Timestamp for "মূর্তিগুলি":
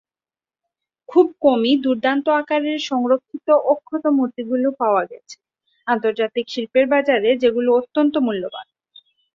4.17-4.67